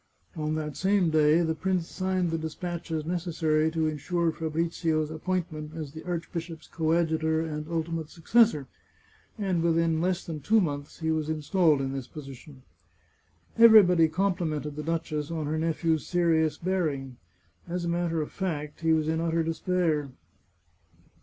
On 0.35 0.55
that 0.55 0.75
same 0.75 1.11
day 1.11 1.41
the 1.41 1.53
prince 1.53 1.87
signed 1.87 2.31
the 2.31 2.37
despatches 2.39 3.05
necessary 3.05 3.69
to 3.69 3.85
insure 3.87 4.31
Fabrizio's 4.31 5.11
appointment 5.11 5.73
482 5.73 5.75
The 5.75 6.01
Chartreuse 6.01 6.01
of 6.01 6.01
Parma 6.01 6.01
as 6.01 6.05
the 6.07 6.09
archbishop's 6.09 6.67
coadjutor 7.21 7.41
and 7.41 7.67
ultimate 7.69 8.09
successor, 8.09 8.67
and 9.37 9.61
within 9.61 10.01
less 10.01 10.25
than 10.25 10.39
two 10.39 10.59
months, 10.59 11.01
he 11.01 11.11
was 11.11 11.29
installed 11.29 11.81
in 11.81 11.93
this 11.93 12.07
position. 12.07 12.63
Everybody 13.59 14.07
complimented 14.07 14.75
the 14.75 14.81
duchess 14.81 15.29
on 15.29 15.45
her 15.45 15.59
nephew's 15.59 16.07
serious 16.07 16.57
bearing. 16.57 17.17
As 17.67 17.85
a 17.85 17.87
matter 17.87 18.23
of 18.23 18.31
fact, 18.31 18.81
he 18.81 18.93
was 18.93 19.07
in 19.07 19.21
utter 19.21 19.43
despair. 19.43 20.09